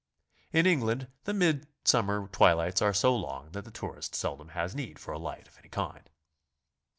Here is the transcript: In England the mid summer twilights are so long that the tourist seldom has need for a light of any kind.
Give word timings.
In 0.51 0.65
England 0.65 1.09
the 1.25 1.31
mid 1.35 1.67
summer 1.85 2.27
twilights 2.29 2.81
are 2.81 2.91
so 2.91 3.15
long 3.15 3.51
that 3.51 3.65
the 3.65 3.69
tourist 3.69 4.15
seldom 4.15 4.49
has 4.57 4.73
need 4.73 4.97
for 4.97 5.11
a 5.11 5.19
light 5.19 5.47
of 5.47 5.59
any 5.59 5.69
kind. 5.69 6.09